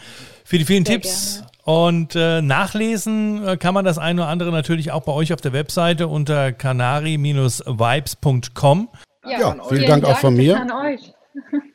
[0.43, 1.35] Für die vielen sehr Tipps.
[1.35, 1.51] Gerne.
[1.63, 5.41] Und äh, nachlesen äh, kann man das eine oder andere natürlich auch bei euch auf
[5.41, 8.89] der Webseite unter canari-vibes.com.
[9.23, 10.59] Ja, ja vielen Dank, Dank auch von mir.
[10.59, 11.13] An euch.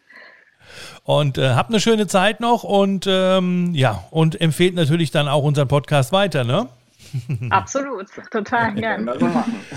[1.07, 5.45] Und äh, habt eine schöne Zeit noch und ähm, ja, und empfehlt natürlich dann auch
[5.45, 6.69] unseren Podcast weiter, ne?
[7.51, 9.09] Absolut, total gern.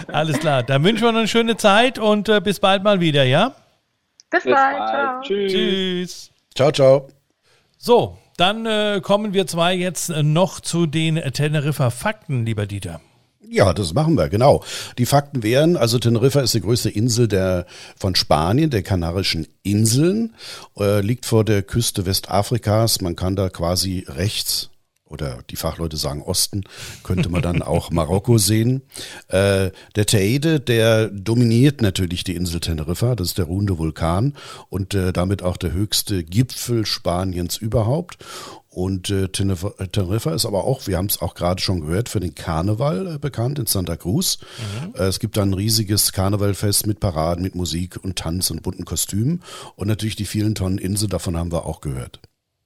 [0.08, 3.26] Alles klar, dann wünschen wir noch eine schöne Zeit und äh, bis bald mal wieder,
[3.26, 3.54] ja?
[4.32, 4.90] Bis, bis bald, bald.
[4.90, 5.22] Ciao.
[5.22, 5.52] Tschüss.
[5.52, 6.32] Tschüss.
[6.56, 7.08] Ciao, ciao.
[7.78, 13.02] So, dann äh, kommen wir zwei jetzt noch zu den Teneriffa Fakten, lieber Dieter.
[13.52, 14.64] Ja, das machen wir, genau.
[15.00, 17.66] Die Fakten wären, also Teneriffa ist die größte Insel der,
[17.98, 20.36] von Spanien, der Kanarischen Inseln,
[20.78, 23.02] äh, liegt vor der Küste Westafrikas.
[23.02, 24.70] Man kann da quasi rechts
[25.10, 26.64] oder die Fachleute sagen Osten,
[27.04, 28.84] könnte man dann auch Marokko sehen.
[29.30, 34.36] Äh, der Teide, der dominiert natürlich die Insel Teneriffa, das ist der ruhende Vulkan
[34.70, 38.20] und äh, damit auch der höchste Gipfel Spaniens überhaupt.
[38.80, 42.34] Und äh, Teneriffa ist aber auch, wir haben es auch gerade schon gehört, für den
[42.34, 44.38] Karneval äh, bekannt in Santa Cruz.
[44.40, 44.96] Mhm.
[44.96, 48.86] Äh, es gibt da ein riesiges Karnevalfest mit Paraden, mit Musik und Tanz und bunten
[48.86, 49.44] Kostümen.
[49.76, 52.22] Und natürlich die vielen Tonnen Insel, davon haben wir auch gehört.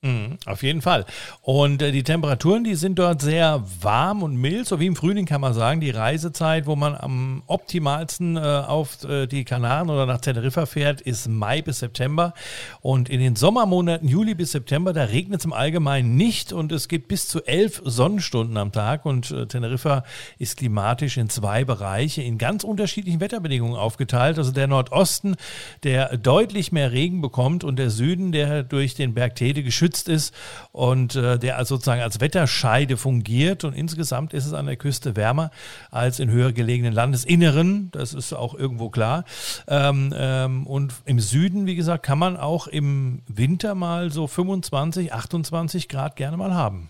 [0.06, 1.06] Mhm, auf jeden Fall.
[1.42, 5.26] Und äh, die Temperaturen, die sind dort sehr warm und mild, so wie im Frühling
[5.26, 5.80] kann man sagen.
[5.80, 11.00] Die Reisezeit, wo man am optimalsten äh, auf äh, die Kanaren oder nach Teneriffa fährt,
[11.00, 12.34] ist Mai bis September.
[12.82, 16.90] Und in den Sommermonaten Juli bis September, da regnet es im Allgemeinen nicht und es
[16.90, 19.06] gibt bis zu elf Sonnenstunden am Tag.
[19.06, 20.04] Und äh, Teneriffa
[20.38, 24.38] ist klimatisch in zwei Bereiche in ganz unterschiedlichen Wetterbedingungen aufgeteilt.
[24.38, 25.38] Also der Nordosten,
[25.84, 30.10] der deutlich mehr Regen bekommt und der Süden, der durch den Berg Tede geschützt geschützt
[30.10, 30.34] ist
[30.72, 33.64] und äh, der sozusagen als Wetterscheide fungiert.
[33.64, 35.52] Und insgesamt ist es an der Küste wärmer
[35.92, 37.90] als in höher gelegenen Landesinneren.
[37.92, 39.26] Das ist auch irgendwo klar.
[39.68, 45.14] Ähm, ähm, und im Süden, wie gesagt, kann man auch im Winter mal so 25,
[45.14, 46.90] 28 Grad gerne mal haben.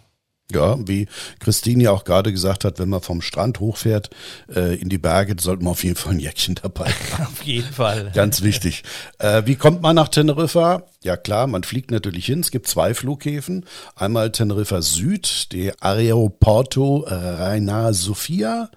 [0.52, 1.08] Ja, wie
[1.40, 4.10] Christine ja auch gerade gesagt hat, wenn man vom Strand hochfährt
[4.54, 7.24] äh, in die Berge, sollte man auf jeden Fall ein Jäckchen dabei haben.
[7.28, 8.12] auf jeden Fall.
[8.14, 8.84] Ganz wichtig.
[9.20, 10.84] Äh, wie kommt man nach Teneriffa?
[11.02, 12.42] Ja klar, man fliegt natürlich hin.
[12.42, 13.66] Es gibt zwei Flughäfen.
[13.96, 18.70] Einmal Teneriffa Süd, der Aeroporto Reina Sofia.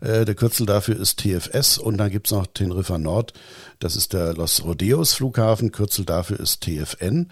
[0.00, 3.32] Äh, der Kürzel dafür ist TFS und dann gibt's noch Teneriffa Nord.
[3.78, 5.72] Das ist der Los Rodeos Flughafen.
[5.72, 7.28] Kürzel dafür ist TFN.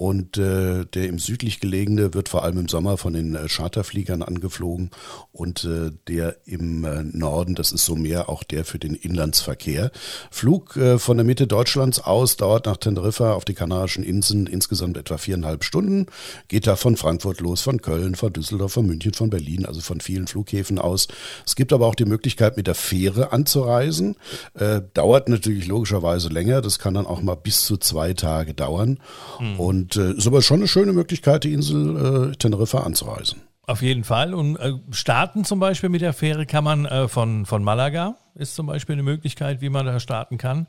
[0.00, 4.22] Und äh, der im südlich gelegene wird vor allem im Sommer von den äh, Charterfliegern
[4.22, 4.92] angeflogen.
[5.30, 9.90] Und äh, der im äh, Norden, das ist so mehr auch der für den Inlandsverkehr.
[10.30, 14.96] Flug äh, von der Mitte Deutschlands aus dauert nach Teneriffa auf die Kanarischen Inseln insgesamt
[14.96, 16.06] etwa viereinhalb Stunden.
[16.48, 20.00] Geht da von Frankfurt los, von Köln, von Düsseldorf, von München, von Berlin, also von
[20.00, 21.08] vielen Flughäfen aus.
[21.44, 24.16] Es gibt aber auch die Möglichkeit, mit der Fähre anzureisen.
[24.54, 26.62] Äh, dauert natürlich logischerweise länger.
[26.62, 28.98] Das kann dann auch mal bis zu zwei Tage dauern.
[29.38, 29.60] Mhm.
[29.60, 33.40] Und und äh, ist aber schon eine schöne Möglichkeit, die Insel äh, Teneriffa anzureisen.
[33.66, 34.34] Auf jeden Fall.
[34.34, 38.54] Und äh, starten zum Beispiel mit der Fähre kann man äh, von, von Malaga, ist
[38.54, 40.66] zum Beispiel eine Möglichkeit, wie man da starten kann,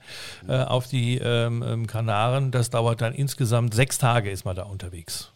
[0.48, 2.52] äh, auf die ähm, ähm, Kanaren.
[2.52, 5.32] Das dauert dann insgesamt sechs Tage, ist man da unterwegs.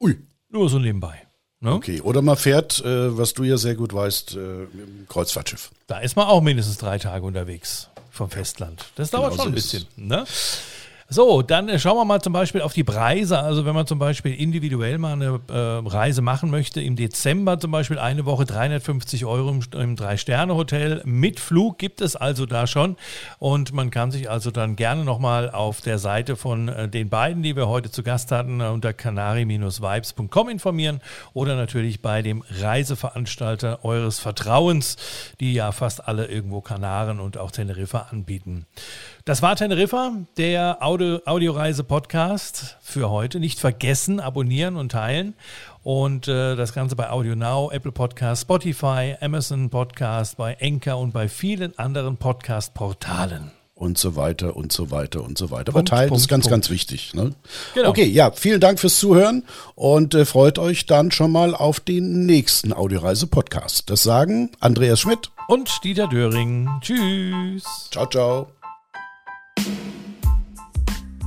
[0.00, 0.18] Ui.
[0.50, 1.22] Nur so nebenbei.
[1.60, 1.72] Ne?
[1.72, 4.38] Okay, oder man fährt, äh, was du ja sehr gut weißt, äh,
[4.72, 5.70] mit dem Kreuzfahrtschiff.
[5.86, 8.84] Da ist man auch mindestens drei Tage unterwegs vom Festland.
[8.96, 9.86] Das dauert genau schon ein bisschen.
[9.96, 10.26] Ne?
[11.08, 13.38] So, dann äh, schauen wir mal zum Beispiel auf die Preise.
[13.38, 17.70] Also wenn man zum Beispiel individuell mal eine äh, Reise machen möchte, im Dezember zum
[17.70, 22.96] Beispiel eine Woche 350 Euro im, im Drei-Sterne-Hotel mit Flug gibt es also da schon.
[23.38, 27.44] Und man kann sich also dann gerne nochmal auf der Seite von äh, den beiden,
[27.44, 31.00] die wir heute zu Gast hatten, äh, unter canari-vibes.com informieren
[31.34, 34.96] oder natürlich bei dem Reiseveranstalter eures Vertrauens,
[35.38, 38.66] die ja fast alle irgendwo Kanaren und auch Teneriffa anbieten.
[39.24, 43.38] Das war Teneriffa, der Audio, Audioreise-Podcast für heute.
[43.38, 45.34] Nicht vergessen, abonnieren und teilen.
[45.82, 51.12] Und äh, das Ganze bei Audio Now, Apple Podcast, Spotify, Amazon Podcast, bei Enker und
[51.12, 55.68] bei vielen anderen Podcast-Portalen und so weiter und so weiter und so weiter.
[55.68, 56.52] Aber teilen Punkt, ist ganz, Punkt.
[56.52, 57.12] ganz wichtig.
[57.12, 57.32] Ne?
[57.74, 57.90] Genau.
[57.90, 59.44] Okay, ja, vielen Dank fürs Zuhören
[59.74, 63.90] und äh, freut euch dann schon mal auf den nächsten Audioreise-Podcast.
[63.90, 66.70] Das sagen Andreas Schmidt und Dieter Döring.
[66.80, 67.90] Tschüss.
[67.90, 68.55] Ciao, ciao.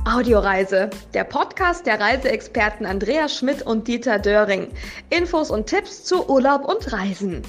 [0.06, 4.68] Audioreise, der Podcast der Reiseexperten Andreas Schmidt und Dieter Döring.
[5.10, 7.42] Infos und Tipps zu Urlaub und Reisen.